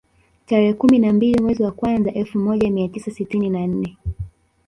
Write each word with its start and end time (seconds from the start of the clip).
Tarehe 0.45 0.73
kumi 0.73 0.99
na 0.99 1.13
mbili 1.13 1.41
mwezi 1.41 1.63
wa 1.63 1.71
kwanza 1.71 2.13
elfu 2.13 2.37
moja 2.39 2.71
mia 2.71 2.87
tisa 2.89 3.11
sitini 3.11 3.49
na 3.49 3.67
nne 3.67 3.97